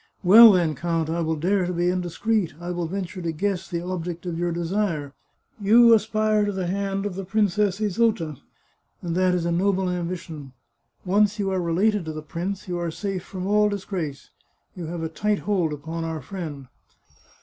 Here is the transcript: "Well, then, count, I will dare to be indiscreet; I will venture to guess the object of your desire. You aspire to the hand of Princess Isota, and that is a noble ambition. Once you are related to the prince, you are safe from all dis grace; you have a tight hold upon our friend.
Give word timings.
"Well, 0.23 0.51
then, 0.53 0.73
count, 0.73 1.11
I 1.11 1.21
will 1.21 1.35
dare 1.35 1.67
to 1.67 1.73
be 1.73 1.91
indiscreet; 1.91 2.55
I 2.59 2.71
will 2.71 2.87
venture 2.87 3.21
to 3.21 3.31
guess 3.31 3.69
the 3.69 3.83
object 3.85 4.25
of 4.25 4.39
your 4.39 4.51
desire. 4.51 5.13
You 5.59 5.93
aspire 5.93 6.43
to 6.43 6.51
the 6.51 6.65
hand 6.65 7.05
of 7.05 7.27
Princess 7.27 7.79
Isota, 7.79 8.37
and 9.03 9.15
that 9.15 9.35
is 9.35 9.45
a 9.45 9.51
noble 9.51 9.87
ambition. 9.91 10.53
Once 11.05 11.37
you 11.37 11.51
are 11.51 11.61
related 11.61 12.05
to 12.05 12.13
the 12.13 12.23
prince, 12.23 12.67
you 12.67 12.79
are 12.79 12.89
safe 12.89 13.21
from 13.23 13.45
all 13.45 13.69
dis 13.69 13.85
grace; 13.85 14.31
you 14.75 14.87
have 14.87 15.03
a 15.03 15.07
tight 15.07 15.37
hold 15.41 15.71
upon 15.71 16.03
our 16.03 16.23
friend. 16.23 16.65